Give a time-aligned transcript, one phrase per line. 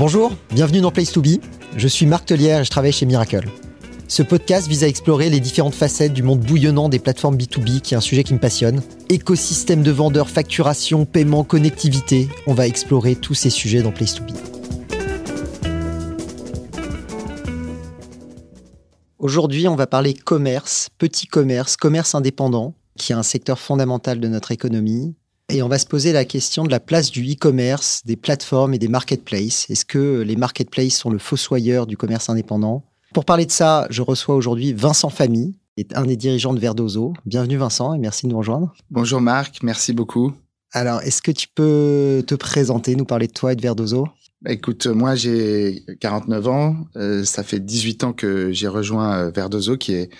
[0.00, 1.42] Bonjour, bienvenue dans Place to Be.
[1.76, 3.50] Je suis Marc Tellière et je travaille chez Miracle.
[4.08, 7.92] Ce podcast vise à explorer les différentes facettes du monde bouillonnant des plateformes B2B, qui
[7.92, 8.80] est un sujet qui me passionne.
[9.10, 12.30] Écosystème de vendeurs, facturation, paiement, connectivité.
[12.46, 14.30] On va explorer tous ces sujets dans Place to Be.
[19.18, 24.28] Aujourd'hui, on va parler commerce, petit commerce, commerce indépendant, qui est un secteur fondamental de
[24.28, 25.14] notre économie.
[25.52, 28.78] Et on va se poser la question de la place du e-commerce, des plateformes et
[28.78, 29.68] des marketplaces.
[29.68, 32.84] Est-ce que les marketplaces sont le fossoyeur du commerce indépendant?
[33.14, 36.60] Pour parler de ça, je reçois aujourd'hui Vincent Famille, qui est un des dirigeants de
[36.60, 37.14] Verdozo.
[37.26, 38.72] Bienvenue Vincent et merci de nous rejoindre.
[38.92, 40.32] Bonjour Marc, merci beaucoup.
[40.72, 44.06] Alors, est-ce que tu peux te présenter, nous parler de toi et de Verdozo
[44.42, 46.76] bah, Écoute, moi j'ai 49 ans.
[46.94, 50.10] Euh, ça fait 18 ans que j'ai rejoint euh, Verdozo, qui est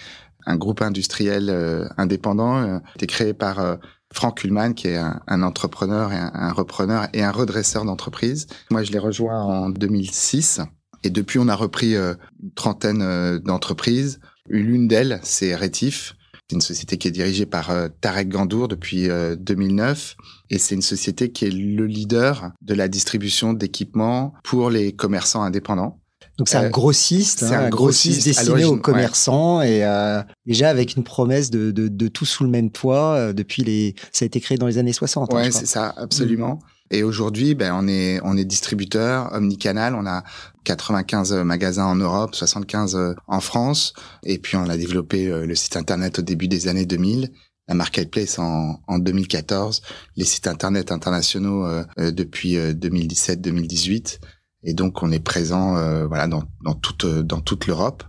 [0.47, 3.79] un groupe industriel euh, indépendant, euh, été créé par
[4.13, 8.47] Franck Kuhlmann, qui est un, entrepreneur et un, repreneur et un redresseur d'entreprise.
[8.71, 10.61] Moi, je l'ai rejoint en 2006.
[11.05, 14.21] Et depuis, on a repris euh, une trentaine euh, d'entreprises.
[14.49, 16.17] L'une d'elles, c'est Rétif.
[16.49, 19.09] C'est une société qui est dirigée par euh, Tarek Gandour depuis
[19.39, 20.17] 2009.
[20.51, 25.43] Et c'est une société qui est le leader de la distribution d'équipements pour les commerçants
[25.43, 26.00] indépendants.
[26.41, 30.97] Donc c'est un euh, grossiste, hein, un, grossiste, destiné aux commerçants et euh, déjà avec
[30.97, 33.95] une promesse de, de, de, tout sous le même toit euh, depuis les.
[34.11, 35.35] Ça a été créé dans les années 60.
[35.35, 36.55] Hein, ouais, c'est ça, absolument.
[36.55, 36.95] Mm.
[36.95, 39.95] Et aujourd'hui, ben on est on est distributeur omnicanal.
[39.95, 40.25] On a
[40.65, 46.21] 95 magasins en Europe, 75 en France, et puis on a développé le site internet
[46.21, 47.31] au début des années 2000
[47.69, 49.83] la marketplace en, en 2014,
[50.17, 51.69] les sites internet internationaux
[51.99, 54.19] depuis 2017-2018
[54.63, 58.05] et donc, on est présent euh, voilà dans, dans toute dans toute l'Europe.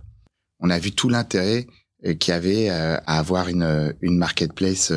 [0.60, 1.66] On a vu tout l'intérêt
[2.04, 4.92] euh, qu'il y avait euh, à avoir une une marketplace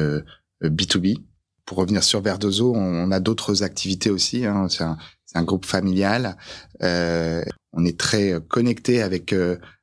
[0.62, 1.24] B2B.
[1.66, 4.46] Pour revenir sur Verdozo, on, a d'autres activités aussi.
[4.46, 4.68] Hein.
[4.70, 4.98] C'est un,
[5.34, 6.38] un, groupe familial.
[6.84, 9.34] Euh, on est très connecté avec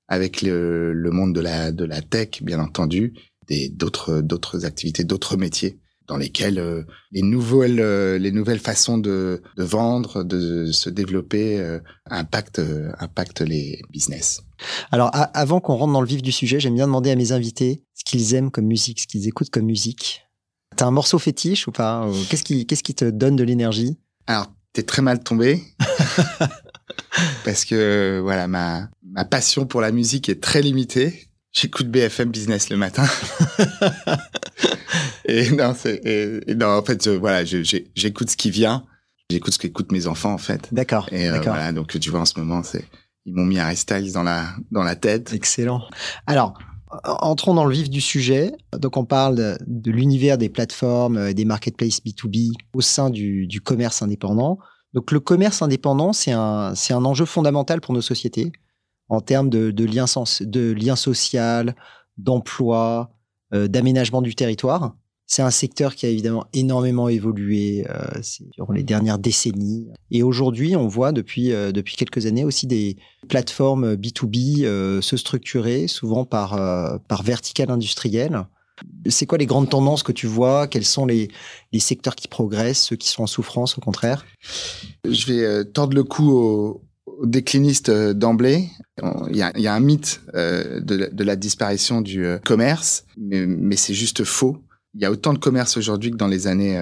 [0.06, 3.14] avec le, le, monde de la de la tech, bien entendu,
[3.48, 8.98] des d'autres d'autres activités, d'autres métiers dans lesquels euh, les nouvelles euh, les nouvelles façons
[8.98, 11.78] de, de, vendre, de se développer euh,
[12.10, 12.60] impactent
[12.98, 14.42] impactent les business.
[14.90, 17.82] Alors avant qu'on rentre dans le vif du sujet, j'aime bien demander à mes invités
[17.94, 20.26] ce qu'ils aiment comme musique, ce qu'ils écoutent comme musique.
[20.76, 23.98] T'as un morceau fétiche ou pas Qu'est-ce qui qu'est-ce qui te donne de l'énergie?
[24.26, 25.62] Alors t'es très mal tombé.
[27.44, 31.28] parce que voilà ma ma passion pour la musique est très limitée.
[31.52, 33.06] J'écoute BFM Business le matin.
[35.24, 38.84] et non, c'est, et, non, en fait, voilà, j'écoute ce qui vient.
[39.30, 40.68] J'écoute ce qu'écoutent mes enfants, en fait.
[40.72, 41.08] D'accord.
[41.10, 42.84] Et euh, voilà, donc tu vois, en ce moment, c'est,
[43.24, 45.32] ils m'ont mis un Styles dans la, dans la tête.
[45.32, 45.82] Excellent.
[46.26, 46.54] Alors,
[47.04, 48.52] entrons dans le vif du sujet.
[48.76, 53.60] Donc, on parle de, l'univers des plateformes et des marketplaces B2B au sein du, du
[53.60, 54.58] commerce indépendant.
[54.92, 58.52] Donc, le commerce indépendant, c'est un, c'est un enjeu fondamental pour nos sociétés
[59.08, 60.06] en termes de, de liens,
[60.40, 61.74] de liens social,
[62.18, 63.10] d'emploi,
[63.54, 64.94] euh, d'aménagement du territoire.
[65.26, 69.88] C'est un secteur qui a évidemment énormément évolué euh, sur les dernières décennies.
[70.10, 72.96] Et aujourd'hui, on voit depuis, euh, depuis quelques années aussi des
[73.28, 78.46] plateformes B2B euh, se structurer, souvent par, euh, par vertical industriel.
[79.08, 80.66] C'est quoi les grandes tendances que tu vois?
[80.66, 81.28] Quels sont les,
[81.72, 84.26] les secteurs qui progressent, ceux qui sont en souffrance au contraire?
[85.08, 86.82] Je vais tordre le cou aux,
[87.24, 88.68] décliniste euh, d'emblée.
[89.30, 94.58] Il y a, un mythe de, la disparition du commerce, mais c'est juste faux.
[94.94, 96.78] Il y a autant de commerce aujourd'hui que dans les années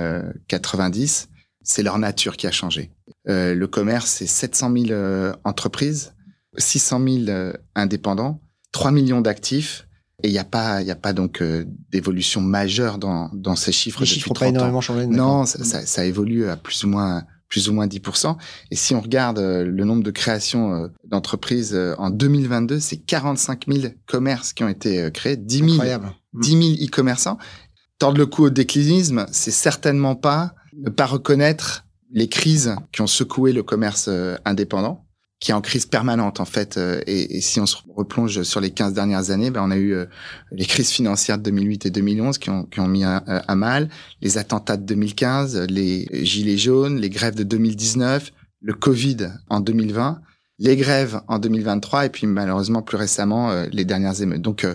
[0.48, 1.28] 90.
[1.62, 2.90] C'est leur nature qui a changé.
[3.26, 6.14] le commerce, c'est 700 000 entreprises,
[6.56, 8.40] 600 000 indépendants,
[8.72, 9.86] 3 millions d'actifs.
[10.22, 11.42] Et il n'y a pas, il y a pas donc
[11.90, 14.00] d'évolution majeure dans, dans ces chiffres.
[14.00, 15.06] Les chiffres n'ont pas énormément changé.
[15.06, 18.36] Non, ça, ça, ça, évolue à plus ou moins plus ou moins 10%.
[18.70, 22.96] Et si on regarde euh, le nombre de créations euh, d'entreprises euh, en 2022, c'est
[22.96, 25.84] 45 000 commerces qui ont été créés, 10 000,
[26.34, 27.36] 10 000 e-commerçants.
[28.00, 33.06] Tordre le coup au déclinisme, c'est certainement pas ne pas reconnaître les crises qui ont
[33.06, 34.10] secoué le commerce
[34.44, 35.06] indépendant
[35.40, 36.76] qui est en crise permanente en fait.
[36.76, 39.94] Euh, et, si on se replonge sur les 15 dernières années, ben, on a eu
[39.94, 40.04] euh,
[40.52, 43.88] les crises financières de 2008 et 2011 qui ont, qui ont mis à, mal,
[44.20, 50.20] les attentats de 2015, les gilets jaunes, les grèves de 2019, le Covid en 2020,
[50.58, 54.42] les grèves en 2023 et puis malheureusement plus récemment euh, les dernières émeutes.
[54.42, 54.66] Donc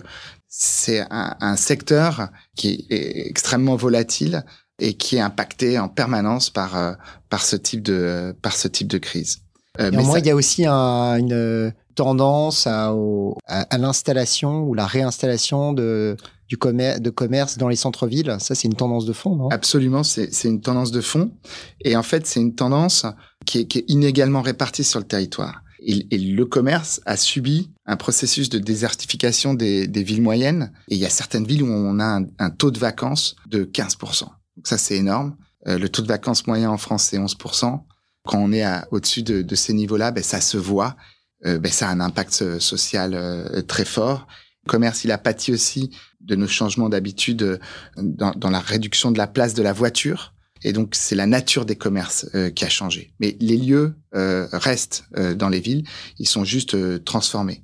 [0.58, 4.44] c'est un, un, secteur qui est extrêmement volatile
[4.78, 6.96] et qui est impacté en permanence par
[7.28, 9.38] par ce type de par ce type de crise.
[9.80, 12.94] Euh, mais il y a aussi un, une tendance à,
[13.46, 16.16] à, l'installation ou la réinstallation de,
[16.48, 18.36] du commerce, de commerce dans les centres-villes.
[18.38, 19.48] Ça, c'est une tendance de fond, non?
[19.48, 21.30] Absolument, c'est une tendance de fond.
[21.80, 23.06] Et en fait, c'est une tendance
[23.44, 25.62] qui est, inégalement répartie sur le territoire.
[25.80, 30.72] Et, le commerce a subi un processus de désertification des, villes moyennes.
[30.88, 34.20] Et il y a certaines villes où on a un, taux de vacances de 15%.
[34.20, 35.36] Donc ça, c'est énorme.
[35.68, 37.82] Euh, le taux de vacances moyen en France, c'est 11%.
[38.26, 40.96] Quand on est au-dessus de, ces niveaux-là, ben, ça se voit.
[41.44, 44.26] Euh, ben, ça a un impact social euh, très fort.
[44.64, 45.90] Le commerce, il a pâti aussi
[46.20, 47.60] de nos changements d'habitude
[47.96, 50.34] dans, la réduction de la place de la voiture.
[50.62, 53.12] Et donc, c'est la nature des commerces euh, qui a changé.
[53.20, 55.84] Mais les lieux euh, restent euh, dans les villes,
[56.18, 57.62] ils sont juste transformés.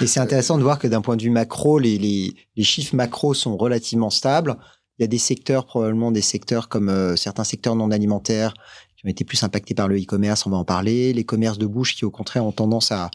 [0.00, 2.96] Et c'est intéressant de voir que d'un point de vue macro, les, les, les, chiffres
[2.96, 4.56] macro sont relativement stables.
[4.98, 8.54] Il y a des secteurs, probablement des secteurs comme certains secteurs non alimentaires,
[8.96, 11.12] qui ont été plus impactés par le e-commerce, on va en parler.
[11.12, 13.10] Les commerces de bouche qui, au contraire, ont tendance à,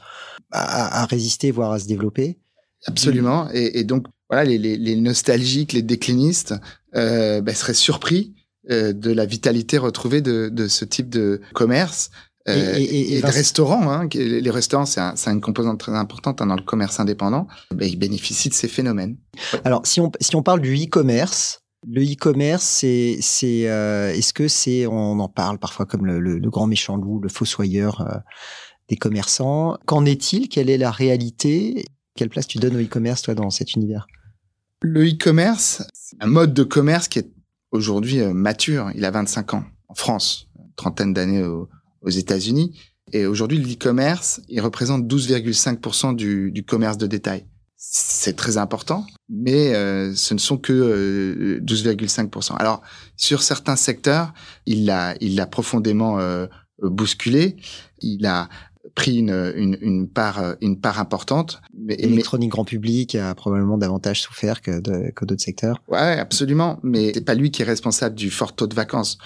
[0.51, 2.37] à, à résister, voire à se développer.
[2.85, 3.49] Absolument.
[3.53, 6.55] Et, et donc, voilà, les, nostalgiques, les déclinistes
[6.93, 8.33] ben, seraient surpris
[8.69, 12.11] de la vitalité retrouvée de, de ce type de commerce.
[12.47, 16.47] Euh, et, et, de restaurants, hein, les restaurants, c'est un, une composante très importante hein,
[16.47, 17.47] dans le commerce indépendant.
[17.79, 19.17] Ils bénéficient de ces phénomènes.
[19.65, 24.47] Alors, si on, si on parle du e-commerce, le e-commerce, c'est, c'est, euh, est-ce que
[24.47, 28.17] c'est, on en parle parfois comme le, le, grand méchant loup, le fossoyeur euh,
[28.87, 29.77] des commerçants.
[29.85, 30.49] Qu'en est-il?
[30.49, 31.85] Quelle est la réalité?
[32.15, 34.07] Quelle place tu donnes au e-commerce, toi, dans cet univers?
[34.81, 37.29] Le e-commerce, c'est un mode de commerce qui est
[37.71, 38.91] aujourd'hui euh, mature.
[38.95, 41.67] Il a 25 ans en France, une trentaine d'années aux,
[42.07, 42.79] États-Unis.
[43.11, 47.45] Et aujourd'hui, l'e-commerce, il représente 12,5% du, du commerce de détail.
[47.75, 52.51] C'est très important, mais euh, ce ne sont que 12,5%.
[52.51, 52.81] Euh, Alors,
[53.17, 54.33] sur certains secteurs,
[54.65, 56.19] il l'a, il l'a profondément
[56.81, 57.57] bousculé.
[58.01, 58.49] Il a
[58.95, 61.61] pris une, une, une, part, euh, une part importante.
[61.77, 65.81] Mais, L'électronique grand public a probablement davantage souffert que, d'autres secteurs.
[65.87, 66.79] Ouais, absolument.
[66.83, 69.17] Mais c'est pas lui qui est responsable du fort taux de vacances.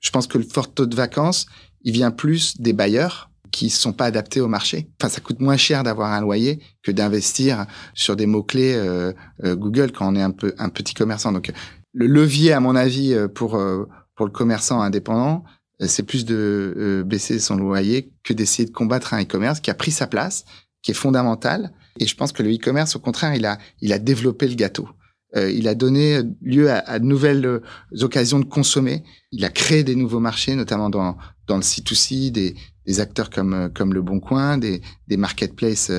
[0.00, 1.46] Je pense que le fort taux de vacances,
[1.82, 4.88] il vient plus des bailleurs qui ne sont pas adaptés au marché.
[5.00, 9.12] Enfin, ça coûte moins cher d'avoir un loyer que d'investir sur des mots-clés euh,
[9.44, 11.32] euh, Google quand on est un peu un petit commerçant.
[11.32, 11.52] Donc,
[11.92, 13.60] le levier, à mon avis, pour,
[14.14, 15.42] pour le commerçant indépendant,
[15.88, 19.74] c'est plus de euh, baisser son loyer que d'essayer de combattre un e-commerce qui a
[19.74, 20.44] pris sa place,
[20.82, 21.72] qui est fondamental.
[21.98, 24.88] Et je pense que le e-commerce, au contraire, il a, il a développé le gâteau.
[25.36, 27.60] Euh, il a donné lieu à, de nouvelles
[28.00, 29.04] occasions de consommer.
[29.32, 31.16] Il a créé des nouveaux marchés, notamment dans,
[31.46, 32.54] dans le C2C, des,
[32.86, 35.92] des acteurs comme, comme Le Bon Coin, des, des marketplaces,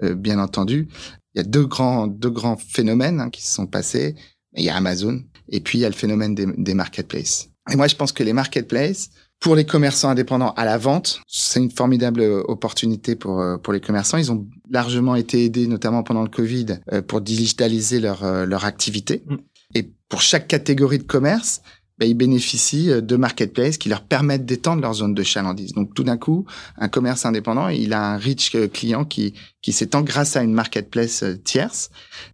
[0.00, 0.88] bien entendu.
[1.34, 4.14] Il y a deux grands, deux grands phénomènes hein, qui se sont passés.
[4.56, 7.50] Il y a Amazon et puis il y a le phénomène des, des marketplaces.
[7.70, 11.60] Et moi, je pense que les marketplaces, pour les commerçants indépendants à la vente, c'est
[11.60, 14.18] une formidable opportunité pour euh, pour les commerçants.
[14.18, 18.64] Ils ont largement été aidés, notamment pendant le Covid, euh, pour digitaliser leur euh, leur
[18.64, 19.22] activité.
[19.26, 19.36] Mm.
[19.74, 21.62] Et pour chaque catégorie de commerce,
[21.98, 25.72] ben, ils bénéficient de marketplaces qui leur permettent d'étendre leur zone de chalandise.
[25.72, 26.46] Donc tout d'un coup,
[26.76, 31.24] un commerce indépendant, il a un rich client qui qui s'étend grâce à une marketplace
[31.44, 31.90] tierce.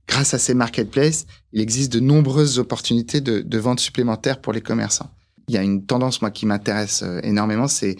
[0.07, 4.61] Grâce à ces marketplaces, il existe de nombreuses opportunités de, de vente supplémentaires pour les
[4.61, 5.11] commerçants.
[5.49, 7.97] Il y a une tendance, moi, qui m'intéresse euh, énormément, c'est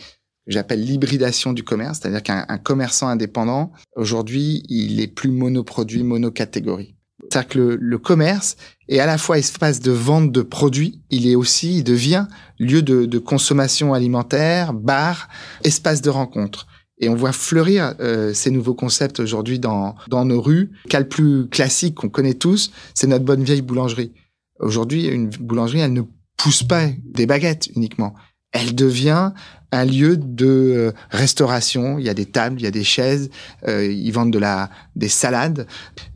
[0.47, 6.97] j'appelle l'hybridation du commerce, c'est-à-dire qu'un commerçant indépendant, aujourd'hui, il est plus monoproduit, monocatégorie.
[7.31, 8.57] C'est-à-dire que le, le, commerce
[8.89, 12.27] est à la fois espace de vente de produits, il est aussi, il devient
[12.59, 15.29] lieu de, de consommation alimentaire, bar,
[15.63, 16.67] espace de rencontre.
[16.99, 20.71] Et on voit fleurir euh, ces nouveaux concepts aujourd'hui dans, dans nos rues.
[20.89, 24.13] Cas le plus classique qu'on connaît tous, c'est notre bonne vieille boulangerie.
[24.61, 26.03] Aujourd'hui, une boulangerie, elle ne
[26.45, 28.13] pousse pas des baguettes uniquement.
[28.53, 29.33] Elle devient
[29.73, 31.99] un lieu de euh, restauration.
[31.99, 33.31] Il y a des tables, il y a des chaises,
[33.67, 35.67] euh, ils vendent de la des salades.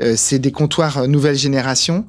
[0.03, 2.07] Euh, c'est des comptoirs nouvelle génération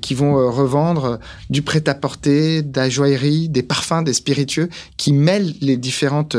[0.00, 5.76] qui vont revendre du prêt-à-porter, de la joaillerie, des parfums, des spiritueux, qui mêlent les
[5.76, 6.36] différentes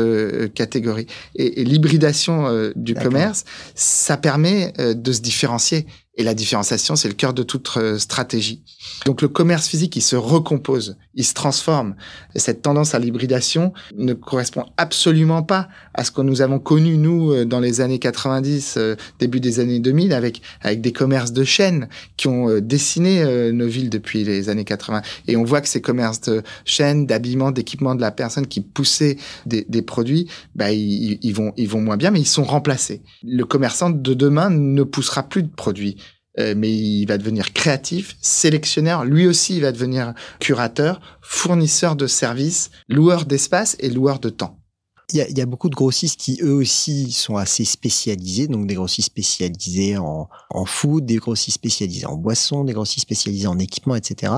[0.54, 1.06] catégories.
[1.36, 5.86] Et, l'hybridation du commerce, ça permet de se différencier.
[6.20, 8.62] Et la différenciation, c'est le cœur de toute euh, stratégie.
[9.06, 11.94] Donc le commerce physique, il se recompose, il se transforme.
[12.36, 17.32] cette tendance à l'hybridation ne correspond absolument pas à ce que nous avons connu, nous,
[17.32, 21.42] euh, dans les années 90, euh, début des années 2000, avec, avec des commerces de
[21.42, 25.00] chaînes qui ont dessiné nos villes depuis les années 80.
[25.26, 29.16] Et on voit que ces commerces de chaînes, d'habillement, d'équipement de la personne qui poussaient
[29.46, 33.00] des, des produits, bah, ils, ils, vont, ils vont moins bien, mais ils sont remplacés.
[33.22, 35.96] Le commerçant de demain ne poussera plus de produits.
[36.38, 42.06] Euh, mais il va devenir créatif, sélectionneur, lui aussi il va devenir curateur, fournisseur de
[42.06, 44.60] services, loueur d'espace et loueur de temps.
[45.12, 49.08] il y, a, beaucoup de grossistes qui eux aussi sont assez spécialisés, donc des grossistes
[49.08, 50.28] spécialisés en,
[50.66, 54.32] food, des grossistes spécialisés en boissons, des grossistes spécialisés en équipement, etc.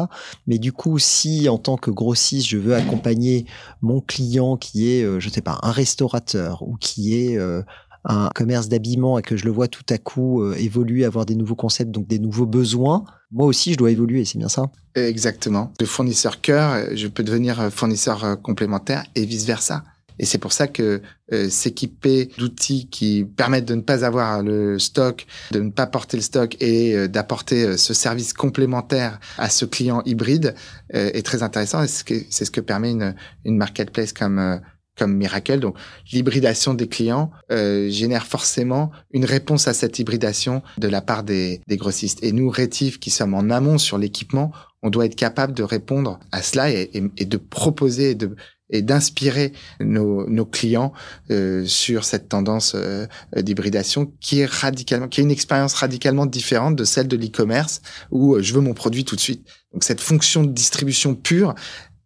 [0.47, 3.45] Mais du coup, si en tant que grossiste, je veux accompagner
[3.83, 7.63] mon client qui est, euh, je sais pas, un restaurateur ou qui est euh,
[8.05, 11.35] un commerce d'habillement et que je le vois tout à coup euh, évoluer, avoir des
[11.35, 14.71] nouveaux concepts, donc des nouveaux besoins, moi aussi je dois évoluer, c'est bien ça?
[14.95, 15.73] Exactement.
[15.79, 19.85] De fournisseur cœur, je peux devenir fournisseur complémentaire et vice versa.
[20.19, 24.79] Et c'est pour ça que euh, s'équiper d'outils qui permettent de ne pas avoir le
[24.79, 29.49] stock, de ne pas porter le stock et euh, d'apporter euh, ce service complémentaire à
[29.49, 30.55] ce client hybride
[30.91, 31.85] est très intéressant.
[31.87, 33.15] C'est ce que permet une,
[33.47, 34.61] une marketplace comme
[34.97, 35.61] comme Miracle.
[35.61, 35.77] Donc,
[36.13, 41.77] l'hybridation des clients génère forcément une réponse à cette hybridation de la part des, des
[41.77, 42.23] grossistes.
[42.23, 46.19] Et nous, Rétif, qui sommes en amont sur l'équipement, on doit être capable de répondre
[46.33, 48.37] à cela et, et, et de proposer, de,
[48.73, 50.93] et d'inspirer nos, nos, clients
[51.31, 53.07] euh, sur cette tendance euh,
[53.37, 58.35] d'hybridation qui est radicalement, qui est une expérience radicalement différente de celle de l'e-commerce où
[58.35, 59.47] euh, je veux mon produit tout de suite.
[59.73, 61.55] Donc cette fonction de distribution pure,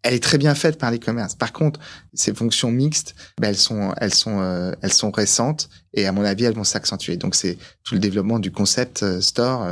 [0.07, 1.35] elle est très bien faite par l'e-commerce.
[1.35, 1.81] Par contre,
[2.15, 6.25] ces fonctions mixtes, ben, elles sont, elles sont, euh, elles sont récentes et à mon
[6.25, 7.17] avis, elles vont s'accentuer.
[7.17, 9.67] Donc c'est tout le développement du concept euh, store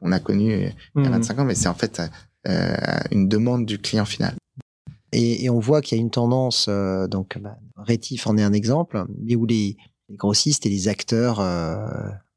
[0.00, 1.40] qu'on a connu il y a 25 mmh.
[1.40, 2.00] ans, mais c'est en fait
[3.10, 4.34] une demande du client final.
[5.12, 8.42] Et, et on voit qu'il y a une tendance, euh, donc bah, Rétif en est
[8.42, 9.76] un exemple, mais où les,
[10.08, 11.86] les grossistes et les acteurs euh,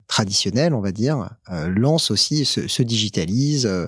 [0.08, 3.88] traditionnels, on va dire, euh, lancent aussi, se, se digitalisent, euh,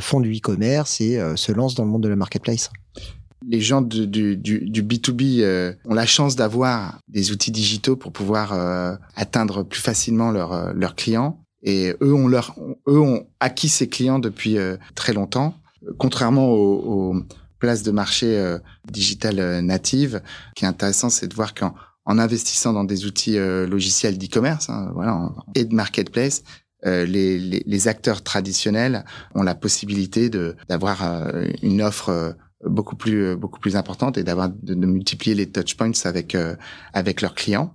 [0.00, 2.70] font du e-commerce et se lancent dans le monde de la marketplace.
[3.46, 8.98] Les gens du, du, du B2B ont la chance d'avoir des outils digitaux pour pouvoir
[9.16, 11.40] atteindre plus facilement leurs leurs clients.
[11.62, 12.54] Et eux ont, leur,
[12.88, 14.56] eux ont acquis ces clients depuis
[14.94, 15.54] très longtemps.
[15.98, 17.22] Contrairement aux, aux
[17.60, 18.58] place de marché euh,
[18.90, 20.20] digital euh, native.
[20.48, 21.74] Ce qui est intéressant, c'est de voir qu'en
[22.06, 26.42] en investissant dans des outils euh, logiciels d'e-commerce hein, voilà, et de marketplace,
[26.84, 30.30] les, les, les, acteurs traditionnels ont la possibilité
[30.68, 31.02] d'avoir
[31.62, 35.92] une offre beaucoup plus beaucoup plus importante et d'avoir de, de, multiplier les touch points
[36.04, 36.36] avec
[36.92, 37.74] avec leurs clients.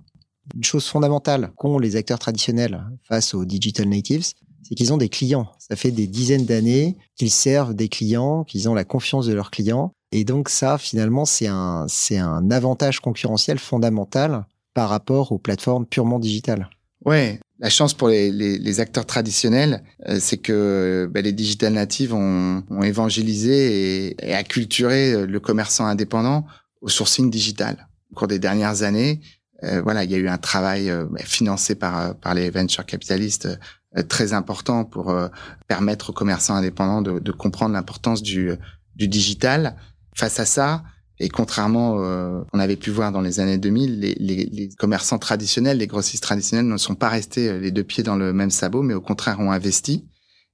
[0.54, 4.24] Une chose fondamentale qu'ont les acteurs traditionnels face aux digital natives,
[4.68, 5.48] c'est qu'ils ont des clients.
[5.58, 9.50] Ça fait des dizaines d'années qu'ils servent des clients, qu'ils ont la confiance de leurs
[9.50, 9.92] clients.
[10.12, 15.86] Et donc ça, finalement, c'est un, c'est un avantage concurrentiel fondamental par rapport aux plateformes
[15.86, 16.68] purement digitales.
[17.06, 21.72] Ouais, la chance pour les, les, les acteurs traditionnels, euh, c'est que bah, les digital
[21.72, 26.46] natives ont, ont évangélisé et, et, acculturé le commerçant indépendant
[26.82, 27.88] au sourcing digital.
[28.10, 29.20] Au cours des dernières années,
[29.62, 33.48] euh, voilà, il y a eu un travail euh, financé par, par les venture capitalistes
[33.96, 35.28] euh, très important pour euh,
[35.68, 38.50] permettre aux commerçants indépendants de, de comprendre l'importance du,
[38.96, 39.76] du digital.
[40.14, 40.82] Face à ça,
[41.18, 45.18] et contrairement euh, qu'on avait pu voir dans les années 2000, les, les, les, commerçants
[45.18, 48.50] traditionnels, les grossistes traditionnels ne sont pas restés euh, les deux pieds dans le même
[48.50, 50.06] sabot, mais au contraire ont investi.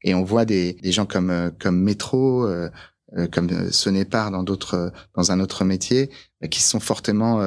[0.05, 2.69] Et on voit des, des gens comme comme Métro, euh,
[3.31, 6.11] comme Sonépar dans d'autres dans un autre métier,
[6.51, 7.41] qui sont fortement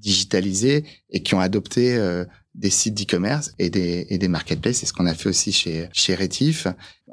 [0.00, 1.98] digitalisés et qui ont adopté
[2.54, 4.78] des sites d'e-commerce et des, et des marketplaces.
[4.78, 6.66] C'est ce qu'on a fait aussi chez, chez Retif.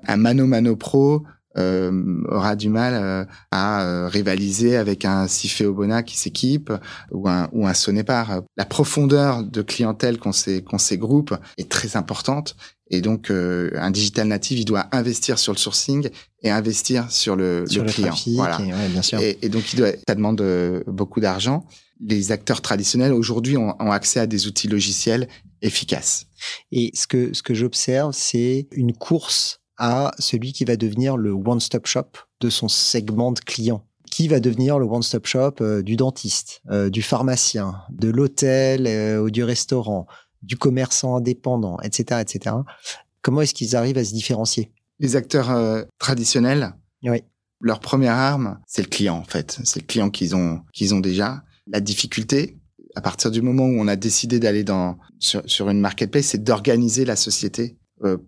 [0.08, 1.20] Un Mano Mano Pro euh,
[1.58, 6.72] aura du mal euh, à euh, rivaliser avec un Cifé Obona qui s'équipe
[7.12, 8.42] ou un, ou un Sonépar.
[8.58, 12.56] La profondeur de clientèle qu'ont ces, qu'ont ces groupes est très importante.
[12.92, 16.10] Et donc, euh, un digital native, il doit investir sur le sourcing
[16.44, 18.14] et investir sur le, sur le client.
[18.36, 18.62] voilà.
[18.62, 19.20] Et, ouais, bien sûr.
[19.20, 20.44] Et, et, donc, il doit, ça demande
[20.88, 21.66] beaucoup d'argent
[22.02, 25.30] les acteurs traditionnels aujourd'hui ont, ont, accès à des outils logiciels
[25.62, 26.26] efficaces.
[26.74, 31.32] Et ce que, ce que j'observe, c'est une course à celui qui va devenir le
[31.32, 32.08] one-stop shop
[32.42, 33.86] de son segment de clients.
[34.10, 39.22] Qui va devenir le one-stop shop euh, du dentiste, euh, du pharmacien, de l'hôtel euh,
[39.22, 40.06] ou du restaurant,
[40.42, 42.56] du commerçant indépendant, etc., etc.
[43.22, 44.72] Comment est-ce qu'ils arrivent à se différencier?
[45.00, 45.50] Les acteurs
[46.00, 47.24] traditionnels, oui.
[47.60, 49.60] leur première arme, c'est le client en fait.
[49.66, 52.60] C'est le client qu'ils ont, qu'ils ont déjà la difficulté,
[52.96, 56.44] à partir du moment où on a décidé d'aller dans sur, sur, une marketplace, c'est
[56.44, 57.78] d'organiser la société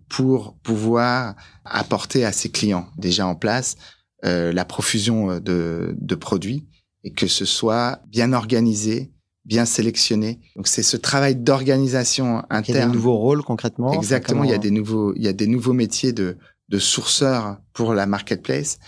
[0.08, 1.34] pour pouvoir
[1.64, 3.76] apporter à ses clients déjà en place
[4.24, 6.66] euh, la profusion euh, de, de produits
[7.04, 9.12] et que ce soit bien organisé,
[9.44, 10.40] bien sélectionné.
[10.56, 12.64] Donc c'est ce travail d'organisation interne.
[12.68, 13.92] Il y a des nouveaux rôles concrètement.
[13.92, 16.36] Exactement, il y a des nouveaux il y a des nouveaux métiers de
[16.68, 18.78] de sourceurs pour la marketplace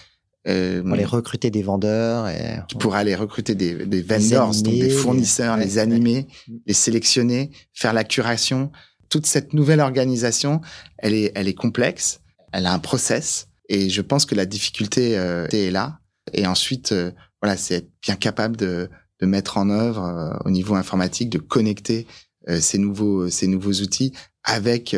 [0.49, 4.89] euh, pour aller recruter des vendeurs et pour aller recruter des, des vendors, animer, donc
[4.89, 6.27] des fournisseurs, les, les animer,
[6.67, 8.73] les sélectionner, faire la curation.
[9.11, 10.63] Toute cette nouvelle organisation,
[10.99, 12.21] elle est, elle est complexe,
[12.53, 16.01] elle a un process, et je pense que la difficulté euh, est là.
[16.33, 17.11] Et ensuite, euh,
[17.43, 18.89] voilà, c'est être bien capable de,
[19.21, 22.07] de mettre en œuvre au niveau informatique, de connecter
[22.59, 24.13] ces nouveaux ces nouveaux outils
[24.45, 24.97] avec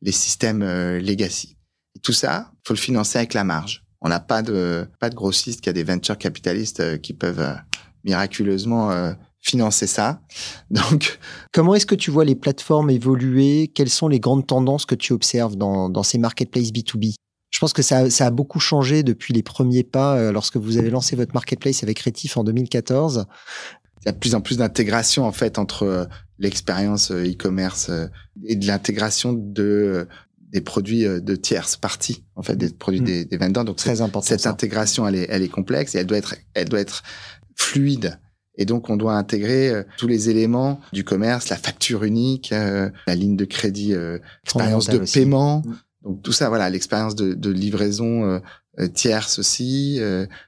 [0.00, 0.62] les systèmes
[0.98, 1.56] legacy.
[1.96, 3.84] Et tout ça, faut le financer avec la marge.
[4.00, 7.56] On n'a pas de pas de grossistes qui a des venture capitalistes qui peuvent
[8.04, 9.14] miraculeusement
[9.44, 10.20] financer ça.
[10.70, 11.18] Donc,
[11.52, 13.70] comment est-ce que tu vois les plateformes évoluer?
[13.74, 17.14] Quelles sont les grandes tendances que tu observes dans, dans ces marketplaces B2B
[17.50, 20.76] je pense que ça, ça, a beaucoup changé depuis les premiers pas euh, lorsque vous
[20.76, 23.26] avez lancé votre marketplace avec Retif en 2014.
[24.02, 26.04] Il y a de plus en plus d'intégration en fait entre euh,
[26.40, 27.92] l'expérience euh, e-commerce
[28.44, 30.08] et de l'intégration de
[30.40, 33.04] des produits de tierces parties, en fait, des produits mm.
[33.04, 33.64] des, des, vendeurs.
[33.64, 34.26] Donc, très important.
[34.26, 37.04] Cette intégration, elle est, elle est complexe et elle doit être, elle doit être
[37.56, 38.18] fluide.
[38.56, 42.90] Et donc, on doit intégrer euh, tous les éléments du commerce, la facture unique, euh,
[43.06, 45.62] la ligne de crédit, euh, l'expérience de paiement.
[45.64, 45.74] Mm.
[46.04, 48.38] Donc tout ça, voilà, l'expérience de, de, livraison
[48.92, 49.98] tierce aussi.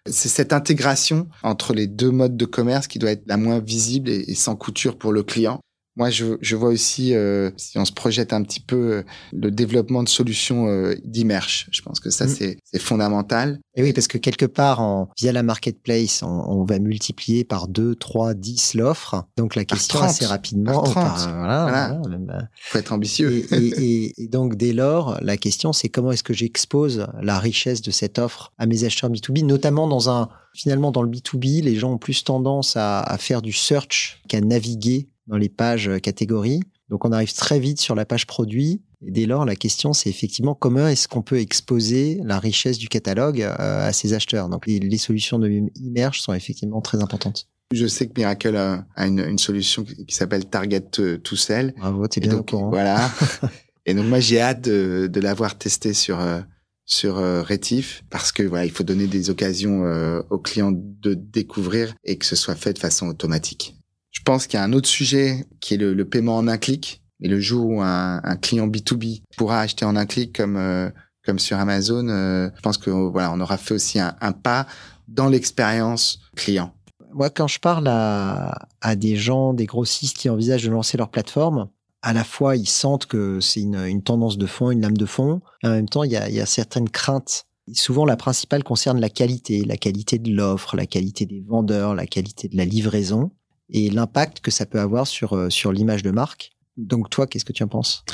[0.05, 4.11] c'est cette intégration entre les deux modes de commerce qui doit être la moins visible
[4.11, 5.61] et sans couture pour le client.
[5.97, 9.50] Moi, je, je vois aussi, euh, si on se projette un petit peu, euh, le
[9.50, 11.69] développement de solutions euh, d'immerge.
[11.73, 12.29] Je pense que ça, mm.
[12.29, 13.61] c'est fondamental.
[13.76, 17.67] Et oui, parce que quelque part, en, via la marketplace, on, on, va multiplier par
[17.69, 19.25] 2, 3, 10 l'offre.
[19.38, 20.83] Donc la question assez rapidement.
[20.83, 21.35] Par 30.
[21.35, 22.49] voilà, voilà.
[22.61, 23.47] faut être ambitieux.
[23.53, 27.81] Et, et, et, donc dès lors, la question, c'est comment est-ce que j'expose la richesse
[27.81, 31.76] de cette offre à mes acheteurs B2B, notamment dans un finalement dans le B2B, les
[31.76, 35.99] gens ont plus tendance à, à faire du search qu'à naviguer dans les pages euh,
[35.99, 36.61] catégories.
[36.88, 38.83] Donc on arrive très vite sur la page produit.
[39.04, 42.88] Et dès lors, la question, c'est effectivement comment est-ce qu'on peut exposer la richesse du
[42.88, 44.49] catalogue euh, à ses acheteurs.
[44.49, 47.49] Donc les, solutions de Immerge sont effectivement très importantes.
[47.73, 51.75] Je sais que Miracle a, une, solution qui s'appelle Target to Sell.
[51.76, 52.71] Bravo, t'es bien donc, au courant.
[52.71, 53.11] Voilà.
[53.87, 56.40] et donc moi, j'ai hâte de, l'avoir testé sur euh,
[56.85, 59.83] sur Rétif parce que voilà, il faut donner des occasions
[60.30, 63.76] aux clients de découvrir et que ce soit fait de façon automatique.
[64.16, 67.02] Je pense qu'il y a un autre sujet qui est le, paiement en un clic.
[67.20, 70.90] Et le jour où un, client B2B pourra acheter en un clic comme euh,
[71.25, 74.66] comme sur Amazon, euh, je pense que voilà, on aura fait aussi un, pas
[75.08, 76.73] dans l'expérience client.
[77.12, 81.11] Moi, quand je parle à, à des gens, des grossistes qui envisagent de lancer leur
[81.11, 81.68] plateforme,
[82.02, 85.40] à la fois ils sentent que c'est une, tendance de fond, une lame de fond,
[85.62, 87.46] et en même temps il y a, il y a certaines craintes.
[87.74, 92.07] souvent, la principale concerne la qualité, la qualité de l'offre, la qualité des vendeurs, la
[92.07, 93.31] qualité de la livraison
[93.70, 96.52] et l'impact que ça peut avoir sur, euh, sur l'image de marque.
[96.76, 98.05] Donc toi, qu'est-ce que tu en penses?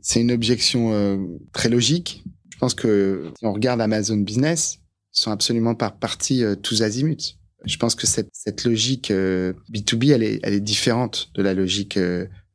[0.00, 1.16] C'est une objection euh,
[1.52, 2.24] très logique.
[2.50, 4.80] Je pense que si on regarde Amazon Business,
[5.14, 7.36] ils sont absolument par partie euh, tous azimuts.
[7.64, 11.96] Je pense que cette, cette logique B2B, elle est, elle est différente de la logique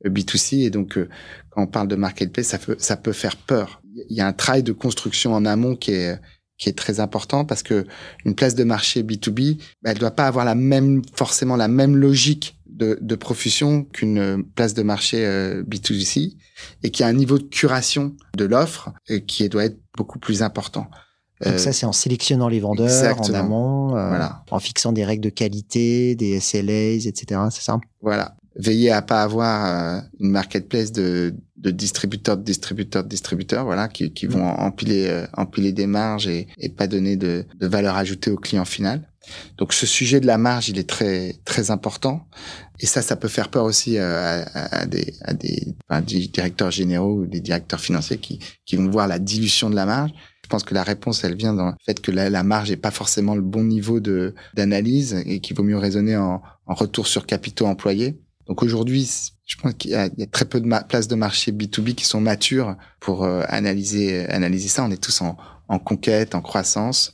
[0.03, 0.65] B2C.
[0.65, 0.99] Et donc,
[1.49, 3.81] quand on parle de marketplace, ça peut, ça peut faire peur.
[4.09, 6.19] Il y a un travail de construction en amont qui est,
[6.57, 7.85] qui est très important parce que
[8.25, 11.95] une place de marché B2B, bah, elle doit pas avoir la même forcément la même
[11.95, 16.35] logique de, de profusion qu'une place de marché euh, B2C
[16.83, 20.43] et qui a un niveau de curation de l'offre euh, qui doit être beaucoup plus
[20.43, 20.87] important.
[21.41, 24.43] Donc euh, ça, c'est en sélectionnant les vendeurs en amont, voilà.
[24.49, 27.41] en fixant des règles de qualité, des SLAs, etc.
[27.51, 27.79] C'est ça?
[28.01, 28.35] Voilà.
[28.57, 34.13] Veiller à pas avoir une marketplace de de distributeurs, de distributeurs, de distributeurs, voilà, qui,
[34.13, 34.59] qui vont mm.
[34.59, 38.65] empiler, euh, empiler des marges et, et pas donner de, de, valeur ajoutée au client
[38.65, 39.09] final.
[39.57, 42.27] Donc ce sujet de la marge, il est très très important.
[42.79, 46.27] Et ça, ça peut faire peur aussi euh, à, à, des, à des, enfin, des,
[46.27, 50.11] directeurs généraux ou des directeurs financiers qui, qui vont voir la dilution de la marge.
[50.43, 52.77] Je pense que la réponse, elle vient dans le fait que la, la marge n'est
[52.77, 57.07] pas forcément le bon niveau de d'analyse et qu'il vaut mieux raisonner en, en retour
[57.07, 58.17] sur capitaux employés.
[58.47, 59.09] Donc aujourd'hui,
[59.45, 62.75] je pense qu'il y, a très peu de places de marché B2B qui sont matures
[62.99, 64.83] pour euh, analyser analyser ça.
[64.83, 67.13] On est tous en conquête, en croissance.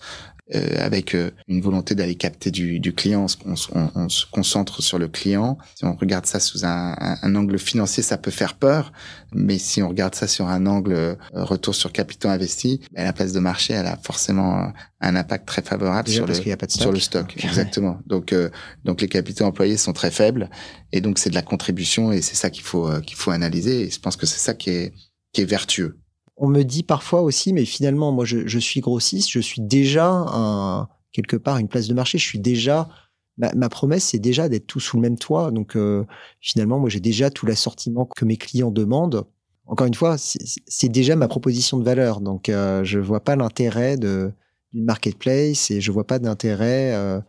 [0.54, 4.84] Euh, avec euh, une volonté d'aller capter du, du client, on, on, on, se concentre
[4.84, 5.58] sur le client.
[5.74, 8.92] Si on regarde ça sous un, un, angle financier, ça peut faire peur,
[9.32, 13.14] mais si on regarde ça sur un angle euh, retour sur capitaux investis, ben, la
[13.14, 17.34] place de marché, elle a forcément un impact très favorable sur le, sur le stock.
[17.42, 18.00] Exactement.
[18.06, 18.36] Donc,
[18.84, 20.50] donc les capitaux employés sont très faibles,
[20.92, 23.84] et donc c'est de la contribution, et c'est ça qu'il faut qu'il faut analyser.
[23.84, 24.94] Et je pense que c'est ça qui est
[25.32, 26.03] qui est vertueux
[26.38, 31.38] on me dit parfois aussi, mais finalement, moi, je, suis grossiste, je suis déjà quelque
[31.38, 32.90] part une place de marché, je suis déjà
[33.38, 35.52] ma, promesse, c'est déjà d'être tout sous le même toit.
[35.52, 36.06] Donc euh,
[36.40, 39.26] finalement, moi, j'ai déjà tout l'assortiment que mes clients demandent.
[39.66, 42.22] Encore une fois, c'est déjà ma proposition de valeur.
[42.22, 44.34] Donc euh, je vois pas l'intérêt d'une
[44.74, 47.22] marketplace et je vois pas d'intérêt euh,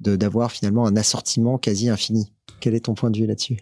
[0.00, 2.32] d'avoir finalement un assortiment quasi infini.
[2.60, 3.58] Quel est ton point de vue là-dessus?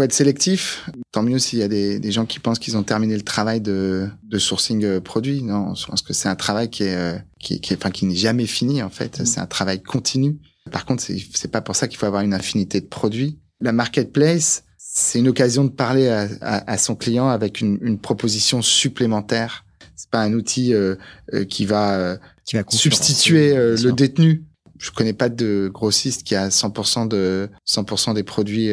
[0.00, 0.88] Faut être sélectif.
[1.12, 3.60] Tant mieux s'il y a des, des, gens qui pensent qu'ils ont terminé le travail
[3.60, 5.42] de, de sourcing euh, produit.
[5.42, 8.14] Non, je pense que c'est un travail qui est, euh, qui, qui, enfin, qui n'est
[8.14, 9.20] jamais fini en fait.
[9.20, 9.26] Mm.
[9.26, 10.38] C'est un travail continu.
[10.72, 13.40] Par contre, c'est pas pour ça qu'il faut avoir une infinité de produits.
[13.60, 18.62] La marketplace, c'est une occasion de parler à, à, son client avec une, une proposition
[18.62, 19.66] supplémentaire.
[19.96, 20.96] C'est pas un outil euh,
[21.34, 24.44] euh, qui va, euh, qui va substituer le détenu.
[24.80, 28.70] Je connais pas de grossiste qui a 100% de 100% des produits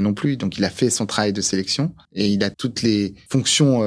[0.00, 0.38] non plus.
[0.38, 3.82] Donc il a fait son travail de sélection et il a toutes les fonctions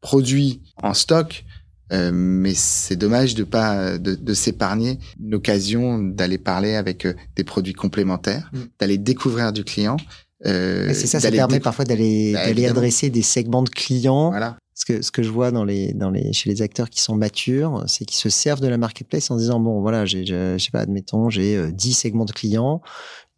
[0.00, 1.44] produits en stock
[1.92, 7.42] euh, mais c'est dommage de pas de, de s'épargner l'occasion d'aller parler avec euh, des
[7.42, 8.58] produits complémentaires, mm.
[8.78, 9.96] d'aller découvrir du client.
[10.46, 14.30] Euh, c'est ça, ça permet parfois d'aller bah, d'aller adresser des segments de clients.
[14.30, 14.56] Voilà.
[14.80, 15.50] Ce que je vois
[16.32, 19.60] chez les acteurs qui sont matures, c'est qu'ils se servent de la marketplace en disant
[19.60, 22.80] bon voilà, j'ai je sais pas admettons, j'ai 10 segments de clients,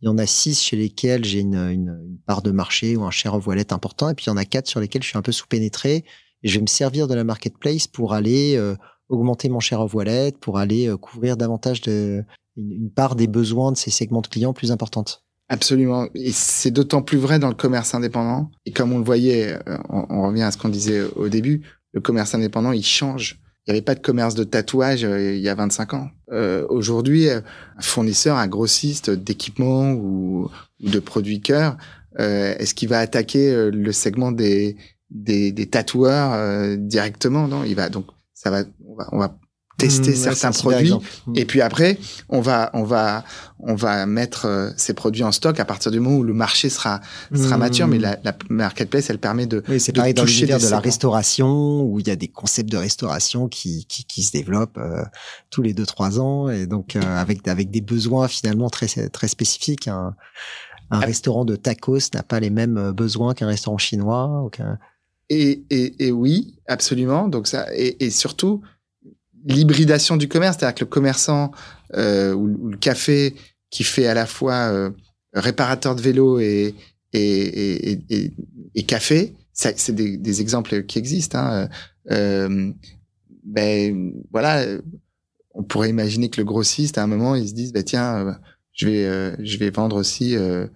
[0.00, 3.04] il y en a 6 chez lesquels j'ai une, une, une, part de marché ou
[3.04, 5.08] un share of wallet important et puis il y en a 4 sur lesquels je
[5.08, 6.04] suis un peu sous-pénétré
[6.42, 8.76] et je vais me servir de la marketplace pour aller euh,
[9.08, 12.24] augmenter mon share of wallet, pour aller euh, couvrir davantage de
[12.56, 15.24] une, part des besoins de ces segments de clients plus importantes.
[15.52, 16.08] Absolument.
[16.14, 18.50] Et c'est d'autant plus vrai dans le commerce indépendant.
[18.64, 21.60] Et comme on le voyait, euh, on, revient à ce qu'on disait au début,
[21.92, 23.38] le commerce indépendant, il change.
[23.66, 26.08] Il n'y avait pas de commerce de tatouage il y a 25 ans.
[26.32, 27.42] Euh, Aujourd'hui, un
[27.80, 31.76] fournisseur, un grossiste d'équipements ou, de produits cœur,
[32.18, 34.78] euh, est-ce qu'il va attaquer le segment des,
[35.10, 37.46] des, des tatoueurs euh, directement?
[37.46, 39.38] Non, il va donc ça va on va, on va
[39.86, 40.92] tester mmh, certains produits.
[40.92, 41.32] mmh.
[41.36, 43.24] et puis après on va on va
[43.58, 46.68] on va mettre euh, ces produits en stock à partir du moment où le marché
[46.68, 47.00] sera
[47.34, 47.60] sera mmh.
[47.60, 47.88] mature.
[47.88, 51.82] Mais la, la, marketplace elle permet de oui, c'est pareil dans l'univers de la restauration
[51.82, 55.02] où il y a des concepts de restauration qui qui, qui se développent euh,
[55.50, 56.48] tous les deux trois ans.
[56.48, 59.88] Et donc avec avec des besoins finalement très très spécifiques.
[59.88, 60.14] Un,
[60.90, 64.78] un restaurant de tacos n'a pas les mêmes besoins qu'un restaurant chinois ou qu'un
[65.30, 67.26] et, et, et, oui, absolument.
[67.28, 68.60] Donc ça, et, et surtout
[69.44, 71.52] l'hybridation du commerce, c'est-à-dire que le commerçant
[71.94, 73.34] euh, ou, le café
[73.70, 74.90] qui fait à la fois euh,
[75.32, 76.74] réparateur de vélo et,
[77.12, 78.32] et, et,
[78.74, 81.38] et café, c'est des, des, exemples qui existent.
[81.38, 81.68] Hein.
[82.10, 82.72] Euh,
[83.44, 84.64] ben voilà,
[85.54, 88.32] on pourrait imaginer que le grossiste à un moment il se dise bah tiens, euh,
[88.72, 90.66] je vais euh, je vais vendre aussi euh,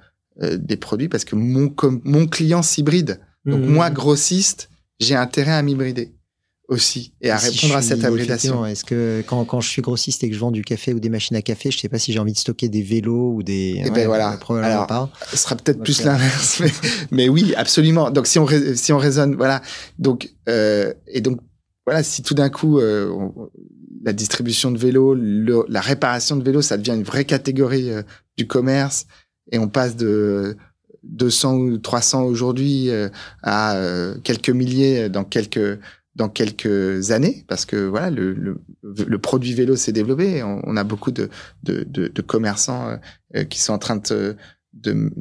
[0.40, 1.74] des produits parce que mon
[2.05, 3.20] mon client s'hybride.
[3.44, 3.68] Donc mmh.
[3.68, 6.15] moi, grossiste, j'ai intérêt à m'hybrider
[6.68, 8.66] aussi et à répondre à cette hybridation.
[8.66, 11.09] Est-ce que quand, quand je suis grossiste et que je vends du café ou des
[11.09, 13.83] machines à café, je sais pas si j'ai envie de stocker des vélos ou des.
[13.85, 14.37] Eh ben voilà.
[14.88, 15.11] Pas.
[15.31, 16.62] Ce sera peut-être plus l'inverse,
[17.11, 18.11] mais, oui, absolument.
[18.11, 19.62] Donc si on si on raisonne, voilà.
[19.98, 21.38] Donc euh, et donc
[21.87, 23.11] voilà, si tout d'un coup euh,
[24.07, 25.16] la distribution de vélos,
[25.68, 28.02] la réparation de vélos, ça devient une vraie catégorie euh,
[28.37, 29.07] du commerce
[29.50, 30.57] et on passe de
[31.02, 33.09] 200 ou 300 aujourd'hui euh,
[33.42, 35.81] à euh, quelques milliers dans quelques
[36.16, 40.42] dans quelques années parce que voilà le, le, le produit vélo s'est développé.
[40.42, 41.29] On, on, a beaucoup de
[41.62, 42.98] de, de, de commerçants
[43.37, 44.37] euh, qui sont en train de
[44.72, 45.12] de,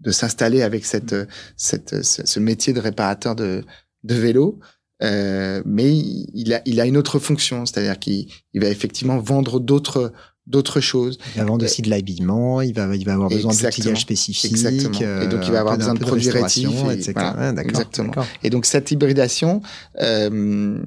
[0.00, 1.14] de s'installer avec cette
[1.56, 3.64] cette ce métier de réparateur de
[4.02, 4.58] de vélo.
[5.02, 9.60] Euh, mais il a il a une autre fonction c'est-à-dire qu'il il va effectivement vendre
[9.60, 10.12] d'autres
[10.46, 11.18] d'autres choses.
[11.34, 14.50] Il va vendre aussi de l'habillement, il va, il va avoir besoin d'outillages spécifiques.
[14.50, 15.22] Exactement.
[15.22, 16.68] et donc, il va avoir besoin de, produits rétifs.
[16.90, 17.14] etc.
[17.58, 18.12] exactement.
[18.42, 19.60] Et donc, cette hybridation,
[20.00, 20.78] euh,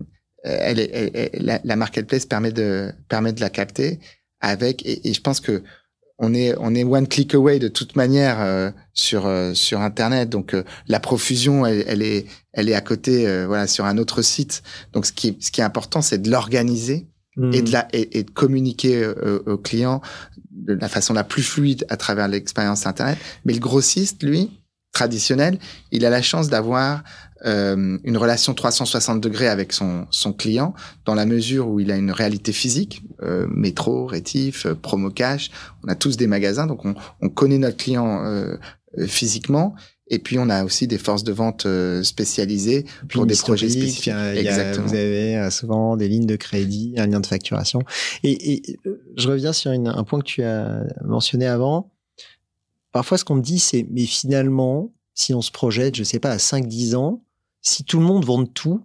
[0.44, 4.00] elle, est, la, la, marketplace permet de, permet de la capter
[4.40, 5.64] avec, et, et je pense que
[6.20, 10.30] on est on est one click away de toute manière euh, sur euh, sur internet
[10.30, 14.22] donc euh, la profusion elle, elle, est elle est à côté voilà sur un autre
[14.22, 17.08] site donc ce qui est, ce qui est important c'est de l'organiser
[17.54, 17.74] et de hmm.
[17.74, 20.02] la et, de communiquer euh, aux clients
[20.52, 23.18] de la façon la plus fluide à travers l'expérience internet.
[23.46, 24.52] Mais le grossiste, lui,
[24.92, 25.60] traditionnel,
[25.92, 27.04] il a la chance d'avoir
[27.46, 30.74] euh, une relation 360 degrés avec son, son client
[31.06, 35.52] dans la mesure où il a une réalité physique, euh, métro, rétif, euh, promo cash.
[35.84, 38.58] On a tous des magasins, donc on, on connaît notre client euh,
[39.08, 39.76] physiquement
[40.10, 44.08] et puis, on a aussi des forces de vente euh, spécialisées pour des projets spécifiques.
[44.08, 44.88] Exactement.
[44.88, 47.82] vous avez euh, souvent des lignes de crédit, un lien de facturation.
[48.24, 51.92] Et, et euh, je reviens sur une, un point que tu as mentionné avant.
[52.92, 56.32] Parfois, ce qu'on me dit, c'est, mais finalement, si on se projette, je sais pas,
[56.32, 57.24] à 5-10 ans,
[57.62, 58.82] si tout le monde vend tout,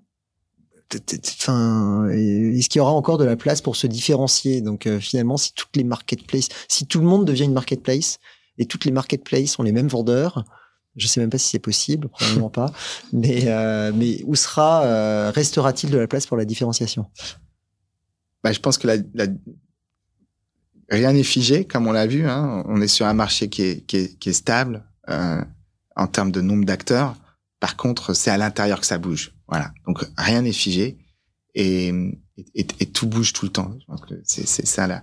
[1.38, 4.60] enfin, est-ce qu'il y aura encore de la place pour se différencier?
[4.60, 8.18] Donc, finalement, si toutes les marketplaces, si tout le monde devient une marketplace
[8.58, 10.44] et toutes les marketplaces ont les mêmes vendeurs,
[10.96, 12.72] je sais même pas si c'est possible, probablement pas.
[13.12, 17.06] Mais, euh, mais où sera, euh, restera-t-il de la place pour la différenciation?
[18.42, 19.26] Bah, Je pense que la, la...
[20.88, 22.26] rien n'est figé, comme on l'a vu.
[22.26, 22.64] Hein.
[22.66, 25.42] On est sur un marché qui est, qui est, qui est stable euh,
[25.96, 27.16] en termes de nombre d'acteurs.
[27.58, 29.34] Par contre, c'est à l'intérieur que ça bouge.
[29.48, 29.72] Voilà.
[29.86, 30.98] Donc rien n'est figé
[31.54, 31.92] et,
[32.54, 33.72] et, tout bouge tout le temps.
[34.24, 35.02] C'est ça.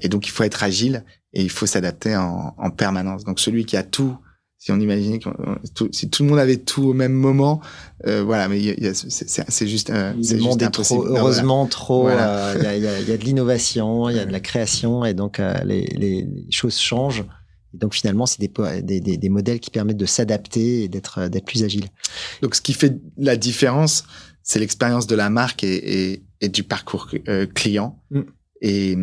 [0.00, 3.24] Et donc il faut être agile et il faut s'adapter en, en, permanence.
[3.24, 4.16] Donc celui qui a tout,
[4.66, 5.28] si on imaginait que
[5.92, 7.60] si tout le monde avait tout au même moment,
[8.04, 12.08] euh, voilà, mais c'est juste, euh, le monde est trop, heureusement trop.
[12.08, 14.40] Euh, il y, a, y, a, y, a, de l'innovation, il y a de la
[14.40, 17.22] création, et donc euh, les, les, choses changent.
[17.74, 18.50] Et donc finalement, c'est des,
[18.82, 21.86] des, des, des, modèles qui permettent de s'adapter et d'être d'être plus agile.
[22.42, 24.02] Donc ce qui fait la différence,
[24.42, 27.08] c'est l'expérience de la marque et, et, et du parcours
[27.54, 28.02] client.
[28.10, 28.20] Mm.
[28.62, 28.96] Et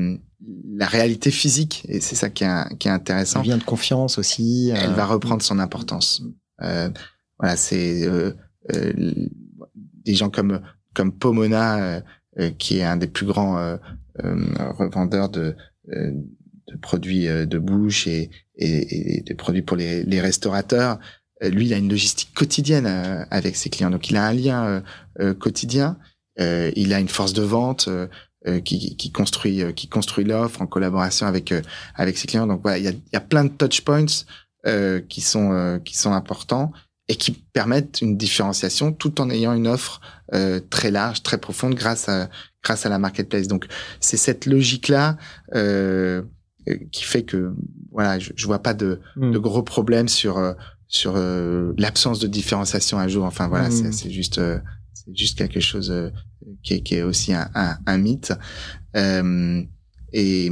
[0.76, 3.40] la réalité physique, et c'est ça qui est, qui est intéressant.
[3.40, 4.72] Elle vient de confiance aussi.
[4.76, 6.24] Elle va euh, reprendre son importance.
[6.62, 6.90] Euh,
[7.40, 8.32] voilà, c'est euh,
[8.74, 8.94] euh,
[10.06, 10.62] des gens comme
[10.94, 12.02] comme Pomona,
[12.40, 13.78] euh, qui est un des plus grands
[14.18, 15.56] revendeurs de,
[15.88, 21.00] de produits de bouche et, et, et, de produits pour les, les restaurateurs.
[21.42, 22.86] Lui, il a une logistique quotidienne
[23.32, 24.84] avec ses clients, donc il a un lien
[25.40, 25.98] quotidien.
[26.38, 27.90] il a une force de vente.
[28.46, 31.62] Euh, qui, qui, construit euh, qui construit l'offre en collaboration avec euh,
[31.96, 32.46] avec ses clients.
[32.46, 34.26] Donc voilà, il y a, y a plein de touch points
[35.08, 36.74] qui sont qui sont importants
[37.08, 40.02] et qui permettent une différenciation tout en ayant une offre
[40.70, 42.30] très large, très profonde grâce à
[42.64, 43.48] grâce à la marketplace.
[43.48, 43.68] Donc
[44.02, 45.18] c'est cette logique là
[46.92, 47.54] qui fait que
[47.92, 49.32] voilà, je, je vois pas de, hmm.
[49.32, 50.56] de gros problèmes sur
[50.90, 51.16] sur
[51.78, 53.24] l'absence de différenciation à jour.
[53.24, 53.92] Enfin voilà, hmm.
[53.94, 54.42] c'est juste
[55.06, 56.10] c'est juste quelque chose euh,
[56.64, 58.34] qui est, qui, est, aussi un, un, un mythe.
[58.96, 59.62] Euh,
[60.12, 60.50] et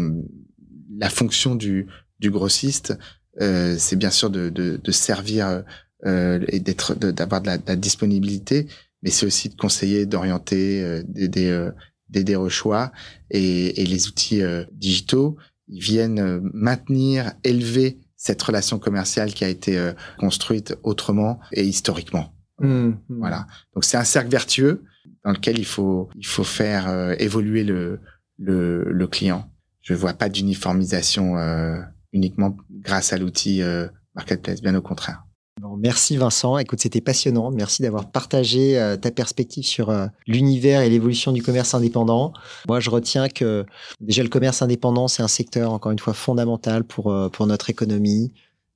[0.97, 1.87] la fonction du,
[2.19, 2.97] du grossiste,
[3.39, 5.63] euh, c'est bien sûr de, de, de servir
[6.05, 8.67] euh, et d'être, d'avoir de, la, de, la, disponibilité,
[9.01, 11.69] mais c'est aussi de conseiller, d'orienter, euh, d'aider,
[12.09, 12.91] d'aider au choix.
[13.29, 14.41] Et, et les outils
[14.73, 15.37] digitaux,
[15.67, 22.33] ils viennent maintenir, élever cette relation commerciale qui a été construite autrement et historiquement.
[22.61, 23.19] Mmh, mmh.
[23.19, 23.47] Voilà.
[23.73, 24.83] Donc c'est un cercle vertueux
[25.25, 27.99] dans lequel il faut il faut faire euh, évoluer le,
[28.37, 29.49] le, le client.
[29.81, 31.79] Je vois pas d'uniformisation euh,
[32.13, 35.23] uniquement grâce à l'outil euh, marketplace, bien au contraire.
[35.59, 36.57] Bon, merci Vincent.
[36.57, 37.51] Écoute, c'était passionnant.
[37.51, 39.93] Merci d'avoir partagé ta perspective sur
[40.25, 42.33] l'univers et l'évolution du commerce indépendant.
[42.67, 43.65] Moi, je retiens que
[43.99, 48.31] déjà le commerce indépendant, c'est un secteur encore une fois fondamental pour pour notre économie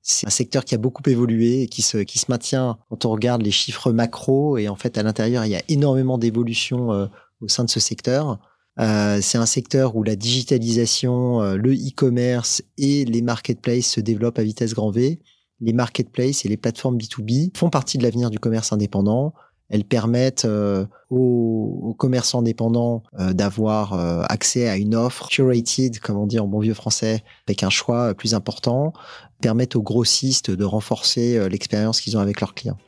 [0.08, 3.10] c'est un secteur qui a beaucoup évolué et qui se, qui se maintient quand on
[3.10, 4.56] regarde les chiffres macro.
[4.56, 7.06] Et en fait, à l'intérieur, il y a énormément d'évolution euh,
[7.40, 8.38] au sein de ce secteur.
[8.78, 14.38] Euh, c'est un secteur où la digitalisation, euh, le e-commerce et les marketplaces se développent
[14.38, 15.18] à vitesse grand V.
[15.60, 19.34] Les marketplaces et les plateformes B2B font partie de l'avenir du commerce indépendant.
[19.68, 25.98] Elles permettent euh, aux, aux, commerçants indépendants euh, d'avoir euh, accès à une offre curated,
[25.98, 28.92] comme on dit en bon vieux français, avec un choix plus important,
[29.40, 32.78] permettent aux grossistes de renforcer l'expérience qu'ils ont avec leurs clients.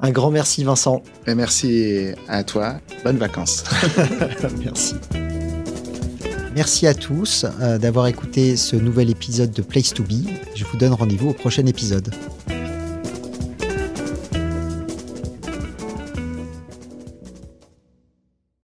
[0.00, 1.02] Un grand merci Vincent.
[1.26, 2.80] Et merci à toi.
[3.04, 3.64] Bonnes vacances.
[4.64, 4.94] merci.
[6.54, 7.46] Merci à tous
[7.80, 10.26] d'avoir écouté ce nouvel épisode de Place to Be.
[10.56, 12.12] Je vous donne rendez-vous au prochain épisode.